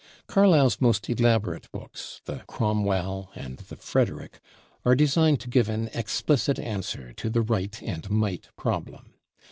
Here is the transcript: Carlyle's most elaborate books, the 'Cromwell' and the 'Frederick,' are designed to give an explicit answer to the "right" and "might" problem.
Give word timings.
Carlyle's 0.25 0.81
most 0.81 1.07
elaborate 1.11 1.71
books, 1.71 2.21
the 2.25 2.39
'Cromwell' 2.47 3.29
and 3.35 3.57
the 3.59 3.75
'Frederick,' 3.75 4.39
are 4.83 4.95
designed 4.95 5.39
to 5.41 5.47
give 5.47 5.69
an 5.69 5.91
explicit 5.93 6.57
answer 6.57 7.13
to 7.13 7.29
the 7.29 7.41
"right" 7.41 7.79
and 7.83 8.09
"might" 8.09 8.47
problem. 8.57 9.13